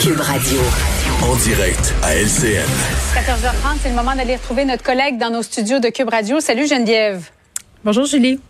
Cube 0.00 0.20
Radio. 0.20 0.60
En 1.22 1.36
direct 1.36 1.94
à 2.02 2.16
LCN. 2.16 2.66
14h30, 3.14 3.78
c'est 3.80 3.90
le 3.90 3.94
moment 3.94 4.16
d'aller 4.16 4.34
retrouver 4.34 4.64
notre 4.64 4.82
collègue 4.82 5.16
dans 5.16 5.30
nos 5.30 5.42
studios 5.42 5.78
de 5.78 5.90
Cube 5.90 6.08
Radio. 6.08 6.40
Salut 6.40 6.66
Geneviève. 6.66 7.30
Bonjour 7.84 8.04
Julie. 8.06 8.40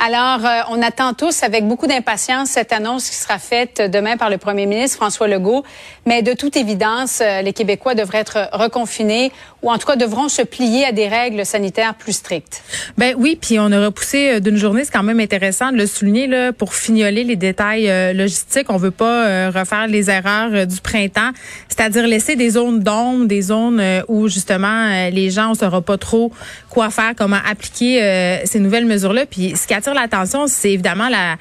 Alors, 0.00 0.46
euh, 0.46 0.60
on 0.70 0.80
attend 0.80 1.12
tous 1.12 1.42
avec 1.42 1.66
beaucoup 1.66 1.88
d'impatience 1.88 2.50
cette 2.50 2.72
annonce 2.72 3.10
qui 3.10 3.16
sera 3.16 3.40
faite 3.40 3.82
demain 3.92 4.16
par 4.16 4.30
le 4.30 4.38
premier 4.38 4.64
ministre 4.64 4.96
François 4.96 5.26
Legault. 5.26 5.64
Mais 6.06 6.22
de 6.22 6.34
toute 6.34 6.56
évidence, 6.56 7.20
euh, 7.20 7.42
les 7.42 7.52
Québécois 7.52 7.96
devraient 7.96 8.18
être 8.18 8.48
reconfinés 8.52 9.32
ou 9.60 9.72
en 9.72 9.76
tout 9.76 9.88
cas 9.88 9.96
devront 9.96 10.28
se 10.28 10.42
plier 10.42 10.84
à 10.84 10.92
des 10.92 11.08
règles 11.08 11.44
sanitaires 11.44 11.94
plus 11.96 12.12
strictes. 12.12 12.62
Ben 12.96 13.16
oui, 13.18 13.36
puis 13.40 13.58
on 13.58 13.72
a 13.72 13.86
repoussé 13.86 14.34
euh, 14.34 14.40
d'une 14.40 14.56
journée, 14.56 14.84
c'est 14.84 14.92
quand 14.92 15.02
même 15.02 15.18
intéressant 15.18 15.72
de 15.72 15.76
le 15.76 15.86
souligner 15.88 16.28
là 16.28 16.52
pour 16.52 16.74
fignoler 16.74 17.24
les 17.24 17.36
détails 17.36 18.14
logistiques. 18.14 18.70
On 18.70 18.76
veut 18.76 18.92
pas 18.92 19.50
refaire 19.50 19.88
les 19.88 20.10
erreurs 20.10 20.66
du 20.66 20.80
printemps, 20.80 21.30
c'est-à-dire 21.68 22.06
laisser 22.06 22.36
des 22.36 22.50
zones 22.50 22.80
d'ombre, 22.80 23.26
des 23.26 23.42
zones 23.42 23.82
où 24.06 24.28
justement 24.28 25.08
les 25.10 25.30
gens 25.30 25.50
on 25.50 25.54
saura 25.54 25.80
pas 25.80 25.98
trop 25.98 26.30
quoi 26.70 26.90
faire, 26.90 27.14
comment 27.16 27.38
appliquer 27.48 28.40
ces 28.44 28.60
nouvelles 28.60 28.86
mesures-là. 28.86 29.26
Puis 29.26 29.56
ce 29.56 29.66
qui 29.66 29.74
attire 29.74 29.87
l'attention, 29.94 30.46
c'est 30.46 30.72
évidemment 30.72 31.08
la 31.08 31.36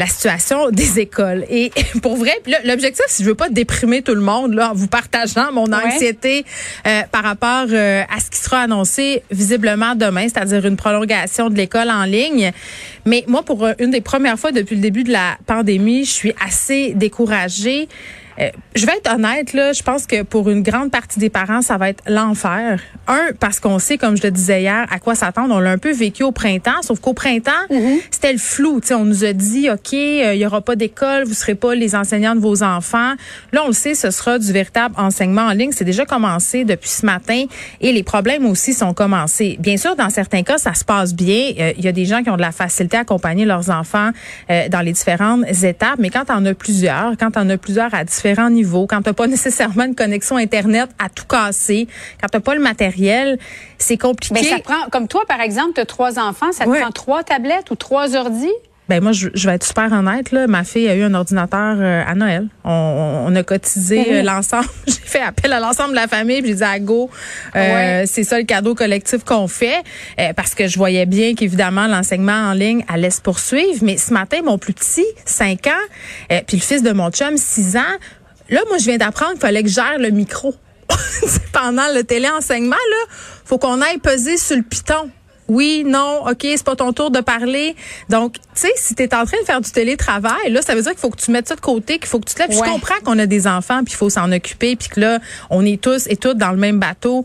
la 0.00 0.06
situation 0.06 0.70
des 0.70 0.98
écoles. 0.98 1.44
Et 1.50 1.70
pour 2.02 2.16
vrai, 2.16 2.32
l'objectif, 2.64 3.04
si 3.08 3.22
je 3.22 3.28
veux 3.28 3.34
pas 3.34 3.50
déprimer 3.50 4.00
tout 4.00 4.14
le 4.14 4.22
monde 4.22 4.54
là, 4.54 4.70
en 4.70 4.74
vous 4.74 4.86
partageant 4.86 5.52
mon 5.52 5.70
anxiété 5.72 6.46
euh, 6.86 7.02
par 7.12 7.22
rapport 7.22 7.66
euh, 7.70 8.02
à 8.10 8.18
ce 8.18 8.30
qui 8.30 8.38
sera 8.38 8.62
annoncé 8.62 9.22
visiblement 9.30 9.94
demain, 9.94 10.22
c'est-à-dire 10.22 10.64
une 10.64 10.76
prolongation 10.76 11.50
de 11.50 11.54
l'école 11.54 11.90
en 11.90 12.04
ligne. 12.04 12.50
Mais 13.04 13.24
moi, 13.28 13.42
pour 13.42 13.64
euh, 13.64 13.72
une 13.78 13.90
des 13.90 14.00
premières 14.00 14.38
fois 14.38 14.52
depuis 14.52 14.74
le 14.74 14.82
début 14.82 15.04
de 15.04 15.12
la 15.12 15.36
pandémie, 15.46 16.06
je 16.06 16.10
suis 16.10 16.32
assez 16.40 16.94
découragée. 16.94 17.86
Euh, 18.40 18.48
je 18.74 18.86
vais 18.86 18.92
être 18.92 19.12
honnête, 19.12 19.52
là, 19.52 19.72
je 19.72 19.82
pense 19.82 20.06
que 20.06 20.22
pour 20.22 20.48
une 20.48 20.62
grande 20.62 20.90
partie 20.90 21.18
des 21.18 21.28
parents, 21.28 21.60
ça 21.60 21.76
va 21.76 21.90
être 21.90 22.02
l'enfer. 22.06 22.80
Un, 23.06 23.28
parce 23.38 23.60
qu'on 23.60 23.78
sait, 23.78 23.98
comme 23.98 24.16
je 24.16 24.22
le 24.22 24.30
disais 24.30 24.62
hier, 24.62 24.86
à 24.90 24.98
quoi 24.98 25.14
s'attendre. 25.14 25.54
On 25.54 25.58
l'a 25.58 25.72
un 25.72 25.78
peu 25.78 25.92
vécu 25.92 26.22
au 26.22 26.32
printemps, 26.32 26.82
sauf 26.82 27.00
qu'au 27.00 27.12
printemps, 27.12 27.50
mhm. 27.70 27.98
c'était 28.10 28.32
le 28.32 28.38
flou. 28.38 28.80
on 28.92 29.04
nous 29.04 29.24
a 29.24 29.32
dit, 29.32 29.68
OK, 29.68 29.89
euh, 29.96 30.34
il 30.34 30.40
y 30.40 30.46
aura 30.46 30.60
pas 30.60 30.76
d'école, 30.76 31.24
vous 31.24 31.34
serez 31.34 31.54
pas 31.54 31.74
les 31.74 31.94
enseignants 31.94 32.34
de 32.34 32.40
vos 32.40 32.62
enfants. 32.62 33.14
Là, 33.52 33.62
on 33.64 33.68
le 33.68 33.72
sait, 33.72 33.94
ce 33.94 34.10
sera 34.10 34.38
du 34.38 34.52
véritable 34.52 34.94
enseignement 34.98 35.42
en 35.42 35.52
ligne. 35.52 35.72
C'est 35.72 35.84
déjà 35.84 36.04
commencé 36.04 36.64
depuis 36.64 36.88
ce 36.88 37.04
matin 37.06 37.44
et 37.80 37.92
les 37.92 38.02
problèmes 38.02 38.46
aussi 38.46 38.72
sont 38.74 38.94
commencés. 38.94 39.56
Bien 39.60 39.76
sûr, 39.76 39.96
dans 39.96 40.10
certains 40.10 40.42
cas, 40.42 40.58
ça 40.58 40.74
se 40.74 40.84
passe 40.84 41.14
bien. 41.14 41.52
Euh, 41.58 41.72
il 41.76 41.84
y 41.84 41.88
a 41.88 41.92
des 41.92 42.04
gens 42.04 42.22
qui 42.22 42.30
ont 42.30 42.36
de 42.36 42.42
la 42.42 42.52
facilité 42.52 42.96
à 42.96 43.00
accompagner 43.00 43.44
leurs 43.44 43.70
enfants 43.70 44.10
dans 44.48 44.80
les 44.80 44.92
différentes 44.92 45.44
étapes, 45.62 45.96
mais 45.98 46.10
quand 46.10 46.24
on 46.28 46.44
a 46.44 46.54
plusieurs, 46.54 47.16
quand 47.18 47.30
on 47.36 47.48
a 47.48 47.56
plusieurs 47.56 47.94
à 47.94 48.04
différents 48.04 48.50
niveaux, 48.50 48.86
quand 48.86 49.02
t'as 49.02 49.12
pas 49.12 49.26
nécessairement 49.28 49.84
une 49.84 49.94
connexion 49.94 50.36
internet 50.36 50.90
à 50.98 51.08
tout 51.08 51.26
casser, 51.26 51.88
quand 52.20 52.28
t'as 52.28 52.40
pas 52.40 52.54
le 52.54 52.60
matériel, 52.60 53.38
c'est 53.78 53.96
compliqué. 53.96 54.34
Mais 54.34 54.48
ça 54.48 54.58
prend, 54.58 54.88
comme 54.90 55.08
toi 55.08 55.22
par 55.26 55.40
exemple, 55.40 55.72
tu 55.74 55.80
as 55.80 55.86
trois 55.86 56.18
enfants, 56.18 56.52
ça 56.52 56.64
te 56.64 56.70
prend 56.70 56.90
trois 56.90 57.22
tablettes 57.22 57.70
ou 57.70 57.76
trois 57.76 58.16
ordi? 58.16 58.50
Ben 58.90 59.00
moi, 59.00 59.12
je, 59.12 59.28
vais 59.46 59.54
être 59.54 59.64
super 59.64 59.92
honnête. 59.92 60.32
Là. 60.32 60.48
Ma 60.48 60.64
fille 60.64 60.88
a 60.88 60.96
eu 60.96 61.04
un 61.04 61.14
ordinateur 61.14 61.76
euh, 61.78 62.02
à 62.04 62.16
Noël. 62.16 62.48
On, 62.64 63.32
a 63.36 63.42
cotisé 63.44 64.04
euh, 64.14 64.22
l'ensemble. 64.22 64.66
J'ai 64.88 64.94
fait 64.94 65.20
appel 65.20 65.52
à 65.52 65.60
l'ensemble 65.60 65.90
de 65.90 65.94
la 65.94 66.08
famille. 66.08 66.42
J'ai 66.44 66.54
dit 66.54 66.64
à 66.64 66.76
Go, 66.80 67.08
euh, 67.54 68.02
c'est 68.06 68.24
ça 68.24 68.36
le 68.36 68.44
cadeau 68.44 68.74
collectif 68.74 69.22
qu'on 69.22 69.46
fait. 69.46 69.84
parce 70.34 70.56
que 70.56 70.66
je 70.66 70.76
voyais 70.76 71.06
bien 71.06 71.36
qu'évidemment, 71.36 71.86
l'enseignement 71.86 72.50
en 72.50 72.52
ligne 72.52 72.84
allait 72.88 73.10
se 73.10 73.20
poursuivre. 73.20 73.78
Mais 73.82 73.96
ce 73.96 74.12
matin, 74.12 74.38
mon 74.44 74.58
plus 74.58 74.72
petit, 74.72 75.06
5 75.24 75.68
ans, 75.68 76.40
puis 76.48 76.56
le 76.56 76.62
fils 76.62 76.82
de 76.82 76.90
mon 76.90 77.10
chum, 77.10 77.36
6 77.36 77.76
ans, 77.76 77.96
Là, 78.48 78.62
moi, 78.66 78.78
je 78.78 78.86
viens 78.86 78.96
d'apprendre 78.96 79.34
qu'il 79.34 79.40
fallait 79.42 79.62
que 79.62 79.68
je 79.68 79.74
gère 79.74 79.98
le 80.00 80.10
micro. 80.10 80.52
Pendant 81.52 81.86
le 81.94 82.02
téléenseignement, 82.02 82.74
là, 82.74 83.14
faut 83.44 83.58
qu'on 83.58 83.80
aille 83.80 83.98
peser 83.98 84.36
sur 84.36 84.56
le 84.56 84.62
piton 84.62 85.08
oui, 85.50 85.82
non, 85.84 86.22
OK, 86.28 86.42
c'est 86.42 86.62
pas 86.62 86.76
ton 86.76 86.92
tour 86.92 87.10
de 87.10 87.18
parler. 87.20 87.74
Donc, 88.08 88.34
tu 88.34 88.40
sais, 88.54 88.72
si 88.76 88.94
tu 88.94 89.02
es 89.02 89.12
en 89.12 89.24
train 89.24 89.40
de 89.40 89.44
faire 89.44 89.60
du 89.60 89.70
télétravail, 89.72 90.50
là, 90.50 90.62
ça 90.62 90.76
veut 90.76 90.82
dire 90.82 90.92
qu'il 90.92 91.00
faut 91.00 91.10
que 91.10 91.20
tu 91.20 91.32
mettes 91.32 91.48
ça 91.48 91.56
de 91.56 91.60
côté, 91.60 91.98
qu'il 91.98 92.06
faut 92.06 92.20
que 92.20 92.28
tu 92.28 92.36
te 92.36 92.38
lèves. 92.38 92.52
Je 92.52 92.60
comprends 92.60 92.94
qu'on 93.04 93.18
a 93.18 93.26
des 93.26 93.48
enfants, 93.48 93.82
puis 93.82 93.92
il 93.92 93.96
faut 93.96 94.10
s'en 94.10 94.30
occuper, 94.30 94.76
puis 94.76 94.88
que 94.88 95.00
là, 95.00 95.18
on 95.50 95.66
est 95.66 95.82
tous 95.82 96.06
et 96.06 96.16
toutes 96.16 96.38
dans 96.38 96.52
le 96.52 96.56
même 96.56 96.78
bateau. 96.78 97.24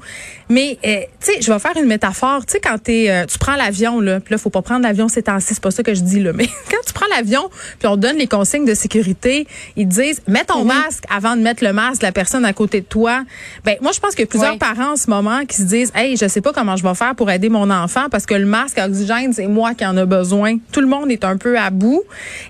Mais, 0.49 0.79
euh, 0.83 1.01
tu 1.23 1.33
sais, 1.33 1.41
je 1.41 1.53
vais 1.53 1.59
faire 1.59 1.77
une 1.77 1.85
métaphore. 1.85 2.47
Tu 2.47 2.53
sais, 2.53 2.59
quand 2.59 2.89
es, 2.89 3.11
euh, 3.11 3.25
tu 3.25 3.37
prends 3.37 3.55
l'avion, 3.55 3.99
là, 3.99 4.19
puis 4.19 4.33
là, 4.33 4.39
faut 4.39 4.49
pas 4.49 4.63
prendre 4.63 4.81
l'avion 4.81 5.07
c'est 5.07 5.23
temps 5.23 5.39
c'est 5.39 5.59
pas 5.59 5.69
ça 5.69 5.83
que 5.83 5.93
je 5.93 6.01
dis, 6.01 6.19
là. 6.19 6.33
Mais 6.33 6.47
quand 6.71 6.81
tu 6.85 6.93
prends 6.93 7.05
l'avion, 7.15 7.49
puis 7.77 7.87
on 7.87 7.95
donne 7.95 8.17
les 8.17 8.27
consignes 8.27 8.65
de 8.65 8.73
sécurité, 8.73 9.45
ils 9.75 9.87
disent, 9.87 10.23
mets 10.27 10.45
ton 10.45 10.61
mhm. 10.61 10.67
masque 10.67 11.03
avant 11.15 11.35
de 11.35 11.41
mettre 11.41 11.63
le 11.63 11.73
masque 11.73 12.01
de 12.01 12.07
la 12.07 12.11
personne 12.11 12.43
à 12.43 12.53
côté 12.53 12.81
de 12.81 12.85
toi. 12.85 13.23
Ben, 13.63 13.75
moi, 13.81 13.91
je 13.91 13.99
pense 13.99 14.15
qu'il 14.15 14.21
y 14.21 14.27
a 14.27 14.27
plusieurs 14.27 14.57
parents 14.57 14.93
en 14.93 14.95
ce 14.95 15.11
moment 15.11 15.45
qui 15.45 15.57
se 15.57 15.63
disent, 15.63 15.91
hey, 15.93 16.17
je 16.17 16.27
sais 16.27 16.41
pas 16.41 16.53
comment 16.53 16.75
je 16.75 16.83
vais 16.83 16.95
faire 16.95 17.13
pour 17.13 17.29
aider 17.29 17.49
mon 17.49 17.69
enfant 17.69 18.09
parce 18.15 18.25
que 18.25 18.33
le 18.33 18.45
masque 18.45 18.77
à 18.77 18.87
oxygène, 18.87 19.33
c'est 19.33 19.47
moi 19.47 19.73
qui 19.73 19.85
en 19.85 19.97
a 19.97 20.05
besoin. 20.05 20.57
Tout 20.71 20.79
le 20.79 20.87
monde 20.87 21.11
est 21.11 21.25
un 21.25 21.35
peu 21.35 21.59
à 21.59 21.69
bout. 21.69 22.01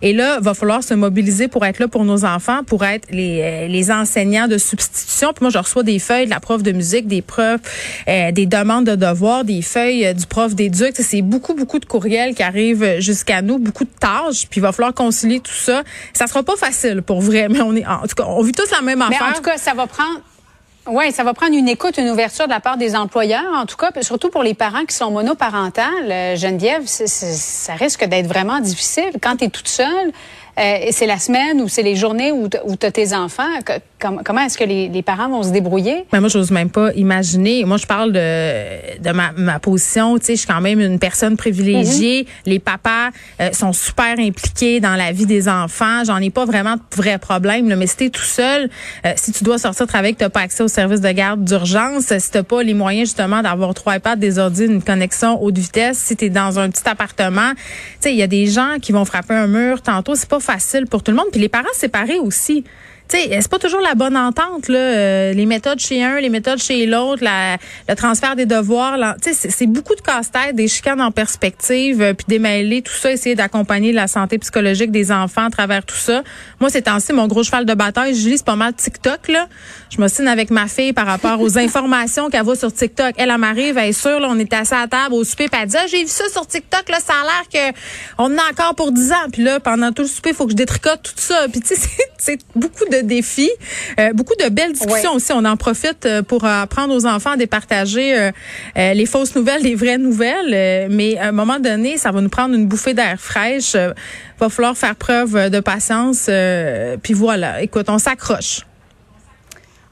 Et 0.03 0.13
là, 0.13 0.39
va 0.39 0.53
falloir 0.53 0.83
se 0.83 0.93
mobiliser 0.93 1.47
pour 1.47 1.65
être 1.65 1.79
là 1.79 1.87
pour 1.87 2.05
nos 2.05 2.23
enfants, 2.23 2.63
pour 2.63 2.85
être 2.85 3.07
les, 3.09 3.41
euh, 3.41 3.67
les 3.67 3.89
enseignants 3.89 4.47
de 4.47 4.59
substitution. 4.59 5.33
Puis 5.33 5.41
moi, 5.41 5.49
je 5.49 5.57
reçois 5.57 5.81
des 5.81 5.97
feuilles 5.97 6.25
de 6.25 6.29
la 6.29 6.39
prof 6.39 6.61
de 6.61 6.71
musique, 6.71 7.07
des 7.07 7.23
profs, 7.23 7.61
euh, 8.07 8.31
des 8.31 8.45
demandes 8.45 8.85
de 8.85 8.93
devoirs, 8.93 9.43
des 9.43 9.63
feuilles 9.63 10.05
euh, 10.05 10.13
du 10.13 10.27
prof 10.27 10.53
d'éduc. 10.53 10.93
C'est 10.99 11.23
beaucoup, 11.23 11.55
beaucoup 11.55 11.79
de 11.79 11.85
courriels 11.85 12.35
qui 12.35 12.43
arrivent 12.43 12.99
jusqu'à 12.99 13.41
nous, 13.41 13.57
beaucoup 13.57 13.85
de 13.85 13.99
tâches. 13.99 14.45
Puis 14.47 14.59
il 14.59 14.61
va 14.61 14.71
falloir 14.71 14.93
concilier 14.93 15.39
tout 15.39 15.51
ça. 15.51 15.81
Ça 16.13 16.27
sera 16.27 16.43
pas 16.43 16.57
facile 16.57 17.01
pour 17.01 17.21
vrai, 17.21 17.47
mais 17.49 17.61
on 17.61 17.75
est, 17.75 17.87
en 17.87 18.03
tout 18.03 18.13
cas, 18.15 18.25
on 18.27 18.43
vit 18.43 18.51
tous 18.51 18.69
la 18.69 18.83
même 18.83 19.01
affaire. 19.01 19.17
Mais 19.19 19.29
en 19.31 19.33
tout 19.33 19.41
cas, 19.41 19.57
ça 19.57 19.73
va 19.73 19.87
prendre 19.87 20.21
oui, 20.87 21.11
ça 21.11 21.23
va 21.23 21.33
prendre 21.33 21.55
une 21.55 21.67
écoute, 21.67 21.97
une 21.97 22.09
ouverture 22.09 22.45
de 22.45 22.51
la 22.51 22.59
part 22.59 22.77
des 22.77 22.95
employeurs, 22.95 23.53
en 23.55 23.65
tout 23.65 23.75
cas, 23.75 23.89
surtout 24.01 24.29
pour 24.29 24.43
les 24.43 24.53
parents 24.53 24.85
qui 24.85 24.95
sont 24.95 25.09
monoparentales. 25.09 26.11
Euh, 26.11 26.35
Geneviève, 26.35 26.83
ça 26.85 27.73
risque 27.73 28.05
d'être 28.05 28.27
vraiment 28.27 28.59
difficile. 28.59 29.11
Quand 29.21 29.37
tu 29.37 29.45
es 29.45 29.49
toute 29.49 29.67
seule, 29.67 30.11
euh, 30.59 30.87
c'est 30.91 31.05
la 31.05 31.19
semaine 31.19 31.61
ou 31.61 31.67
c'est 31.67 31.83
les 31.83 31.95
journées 31.95 32.31
où 32.31 32.47
tu 32.47 32.85
as 32.85 32.91
tes 32.91 33.13
enfants? 33.13 33.43
comment 33.99 34.41
est-ce 34.41 34.57
que 34.57 34.63
les, 34.63 35.01
parents 35.01 35.29
vont 35.29 35.43
se 35.43 35.49
débrouiller? 35.49 36.05
Mais 36.13 36.19
moi, 36.19 36.29
j'ose 36.29 36.51
même 36.51 36.69
pas 36.69 36.91
imaginer. 36.93 37.65
Moi, 37.65 37.77
je 37.77 37.85
parle 37.85 38.11
de, 38.11 38.99
de 39.01 39.11
ma, 39.11 39.31
ma 39.37 39.59
position. 39.59 40.17
Tu 40.17 40.25
sais, 40.25 40.33
je 40.33 40.39
suis 40.39 40.47
quand 40.47 40.61
même 40.61 40.79
une 40.79 40.99
personne 40.99 41.37
privilégiée. 41.37 42.23
Mm-hmm. 42.23 42.49
Les 42.49 42.59
papas 42.59 43.09
euh, 43.41 43.51
sont 43.51 43.73
super 43.73 44.19
impliqués 44.19 44.79
dans 44.79 44.95
la 44.95 45.11
vie 45.11 45.25
des 45.25 45.47
enfants. 45.47 46.03
J'en 46.05 46.17
ai 46.17 46.29
pas 46.29 46.45
vraiment 46.45 46.75
de 46.75 46.81
vrais 46.95 47.17
problèmes. 47.17 47.73
Mais 47.75 47.87
si 47.87 47.97
t'es 47.97 48.09
tout 48.09 48.21
seul, 48.21 48.69
euh, 49.05 49.13
si 49.15 49.31
tu 49.31 49.43
dois 49.43 49.57
sortir 49.57 49.87
travailler, 49.87 50.13
que 50.13 50.19
t'as 50.19 50.29
pas 50.29 50.41
accès 50.41 50.63
au 50.63 50.67
service 50.67 51.01
de 51.01 51.11
garde 51.11 51.43
d'urgence, 51.43 52.15
si 52.17 52.31
t'as 52.31 52.43
pas 52.43 52.63
les 52.63 52.73
moyens 52.73 53.09
justement 53.09 53.41
d'avoir 53.41 53.73
trois 53.73 53.97
iPads, 53.97 54.17
des 54.17 54.39
ordi, 54.39 54.65
une 54.65 54.81
connexion 54.81 55.41
haute 55.41 55.57
vitesse, 55.57 55.97
si 55.97 56.15
t'es 56.15 56.29
dans 56.29 56.59
un 56.59 56.69
petit 56.69 56.87
appartement, 56.87 57.51
tu 57.55 57.61
sais, 58.01 58.13
il 58.13 58.17
y 58.17 58.23
a 58.23 58.27
des 58.27 58.47
gens 58.47 58.75
qui 58.81 58.91
vont 58.91 59.05
frapper 59.05 59.33
un 59.33 59.47
mur 59.47 59.81
tantôt. 59.81 60.15
C'est 60.15 60.29
pas 60.29 60.39
facile 60.45 60.85
pour 60.85 61.03
tout 61.03 61.11
le 61.11 61.17
monde. 61.17 61.27
Puis 61.31 61.41
les 61.41 61.49
parents 61.49 61.67
séparés 61.73 62.19
aussi 62.19 62.63
tu 63.07 63.17
sais, 63.17 63.29
c'est 63.41 63.49
pas 63.49 63.59
toujours 63.59 63.81
la 63.81 63.95
bonne 63.95 64.17
entente 64.17 64.67
là. 64.67 64.79
Euh, 64.79 65.33
les 65.33 65.45
méthodes 65.45 65.79
chez 65.79 66.03
un, 66.03 66.19
les 66.19 66.29
méthodes 66.29 66.59
chez 66.59 66.85
l'autre, 66.85 67.23
le 67.23 67.95
transfert 67.95 68.35
des 68.35 68.45
devoirs. 68.45 68.97
Tu 69.21 69.33
sais, 69.33 69.49
c'est 69.49 69.67
beaucoup 69.67 69.95
de 69.95 70.01
casse-tête, 70.01 70.55
des 70.55 70.67
chicanes 70.67 71.01
en 71.01 71.11
perspective, 71.11 72.01
euh, 72.01 72.13
puis 72.13 72.25
démêler 72.27 72.81
tout 72.81 72.93
ça, 72.93 73.11
essayer 73.11 73.35
d'accompagner 73.35 73.91
la 73.91 74.07
santé 74.07 74.37
psychologique 74.39 74.91
des 74.91 75.11
enfants 75.11 75.45
à 75.45 75.49
travers 75.49 75.85
tout 75.85 75.95
ça. 75.95 76.23
Moi, 76.59 76.69
c'est 76.69 76.87
ainsi 76.87 77.13
mon 77.13 77.27
gros 77.27 77.43
cheval 77.43 77.65
de 77.65 77.73
bataille. 77.73 78.15
Je 78.15 78.27
lis 78.27 78.43
pas 78.43 78.55
mal 78.55 78.73
TikTok 78.73 79.27
là. 79.27 79.47
Je 79.89 80.01
me 80.01 80.07
avec 80.27 80.49
ma 80.49 80.67
fille 80.67 80.93
par 80.93 81.05
rapport 81.05 81.39
aux 81.41 81.57
informations 81.65 82.29
qu'elle 82.29 82.43
voit 82.43 82.55
sur 82.55 82.73
TikTok. 82.73 83.13
Elle, 83.17 83.29
elle 83.29 83.37
m'arrive, 83.37 83.77
elle 83.77 83.89
est 83.89 83.93
sûre, 83.93 84.19
là, 84.19 84.27
on 84.29 84.39
est 84.39 84.51
assis 84.53 84.73
à 84.73 84.81
la 84.81 84.87
table 84.87 85.13
au 85.13 85.23
souper, 85.23 85.47
puis 85.47 85.59
elle 85.61 85.69
dit, 85.69 85.77
ah, 85.77 85.85
j'ai 85.87 86.03
vu 86.03 86.09
ça 86.09 86.23
sur 86.31 86.47
TikTok, 86.47 86.89
là, 86.89 86.99
ça 86.99 87.13
a 87.13 87.23
l'air 87.23 87.73
que 87.73 87.77
on 88.17 88.25
en 88.25 88.37
a 88.37 88.51
encore 88.51 88.75
pour 88.75 88.91
10 88.91 89.11
ans. 89.11 89.29
Puis 89.31 89.43
là, 89.43 89.59
pendant 89.59 89.91
tout 89.91 90.03
le 90.03 90.07
souper, 90.07 90.29
il 90.29 90.35
faut 90.35 90.45
que 90.45 90.51
je 90.51 90.55
détricote 90.55 91.01
tout 91.03 91.13
ça. 91.15 91.47
Puis 91.51 91.61
tu 91.61 91.75
sais, 91.75 91.89
c'est 92.25 92.39
beaucoup 92.55 92.85
de 92.91 93.01
défis, 93.01 93.51
euh, 93.99 94.11
beaucoup 94.13 94.33
de 94.35 94.49
belles 94.49 94.73
discussions 94.73 95.13
aussi. 95.13 95.31
On 95.31 95.45
en 95.45 95.57
profite 95.57 96.05
euh, 96.05 96.23
pour 96.23 96.43
apprendre 96.43 96.93
aux 96.95 97.05
enfants 97.05 97.31
à 97.31 97.37
départager 97.37 98.17
euh, 98.17 98.31
les 98.75 99.05
fausses 99.05 99.35
nouvelles, 99.35 99.61
les 99.61 99.75
vraies 99.75 99.99
nouvelles. 99.99 100.89
mais 100.91 101.17
à 101.17 101.27
un 101.27 101.31
moment 101.31 101.59
donné, 101.59 101.97
ça 101.97 102.11
va 102.11 102.21
nous 102.21 102.29
prendre 102.29 102.55
une 102.55 102.65
bouffée 102.65 102.93
d'air 102.93 103.19
fraîche. 103.19 103.75
va 104.39 104.49
falloir 104.49 104.75
faire 104.75 104.95
preuve 104.95 105.49
de 105.49 105.59
patience. 105.59 106.29
puis 107.03 107.13
voilà, 107.13 107.61
écoute, 107.61 107.85
on 107.89 107.99
s'accroche. 107.99 108.61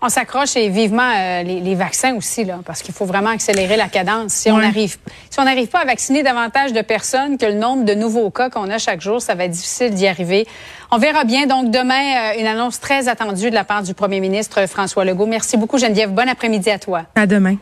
On 0.05 0.09
s'accroche 0.09 0.57
et 0.57 0.67
vivement 0.67 1.13
les, 1.45 1.75
vaccins 1.75 2.13
aussi, 2.13 2.43
là, 2.43 2.59
parce 2.65 2.81
qu'il 2.81 2.93
faut 2.93 3.05
vraiment 3.05 3.29
accélérer 3.29 3.77
la 3.77 3.87
cadence. 3.87 4.33
Si 4.33 4.51
on 4.51 4.57
arrive, 4.57 4.97
si 5.29 5.39
on 5.39 5.45
n'arrive 5.45 5.69
pas 5.69 5.79
à 5.79 5.85
vacciner 5.85 6.23
davantage 6.23 6.73
de 6.73 6.81
personnes 6.81 7.37
que 7.37 7.45
le 7.45 7.53
nombre 7.53 7.85
de 7.85 7.93
nouveaux 7.93 8.29
cas 8.29 8.49
qu'on 8.49 8.69
a 8.69 8.79
chaque 8.79 8.99
jour, 8.99 9.21
ça 9.21 9.33
va 9.33 9.45
être 9.45 9.51
difficile 9.51 9.93
d'y 9.93 10.05
arriver. 10.05 10.45
On 10.91 10.97
verra 10.97 11.23
bien. 11.23 11.45
Donc, 11.45 11.71
demain, 11.71 12.33
euh, 12.33 12.39
une 12.41 12.47
annonce 12.47 12.81
très 12.81 13.07
attendue 13.07 13.49
de 13.49 13.55
la 13.55 13.63
part 13.63 13.81
du 13.81 13.93
premier 13.93 14.19
ministre 14.19 14.67
François 14.67 15.05
Legault. 15.05 15.25
Merci 15.25 15.55
beaucoup, 15.55 15.77
Geneviève. 15.77 16.11
Bon 16.11 16.27
après-midi 16.27 16.69
à 16.69 16.79
toi. 16.79 17.03
À 17.15 17.25
demain. 17.25 17.55